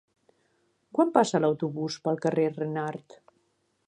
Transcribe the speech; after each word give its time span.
Quan 0.97 1.11
passa 1.17 1.41
l'autobús 1.45 1.97
pel 2.07 2.19
carrer 2.25 2.47
Renart? 2.59 3.19